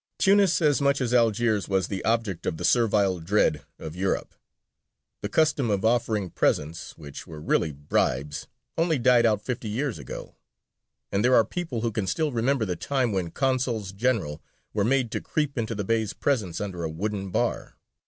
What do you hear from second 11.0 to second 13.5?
and there are people who can still remember the time when